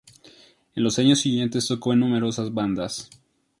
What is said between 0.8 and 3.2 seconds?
los años siguientes tocó en numerosas bandas.